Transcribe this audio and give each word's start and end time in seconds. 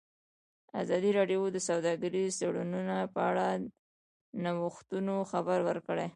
ازادي 0.81 1.11
راډیو 1.19 1.41
د 1.51 1.57
سوداګریز 1.69 2.31
تړونونه 2.41 2.95
په 3.13 3.19
اړه 3.29 3.45
د 3.57 3.63
نوښتونو 4.43 5.15
خبر 5.31 5.59
ورکړی. 5.69 6.07